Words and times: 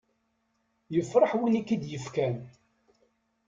Yefreḥ 0.95 1.31
win 1.37 1.59
i 1.59 1.61
k-id-yefkan. 1.67 2.35